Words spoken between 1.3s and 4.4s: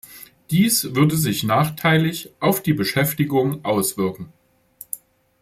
nachteilig auf die Beschäftigung auswirken.